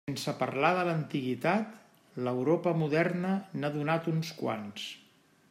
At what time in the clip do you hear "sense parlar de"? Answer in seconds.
0.09-0.85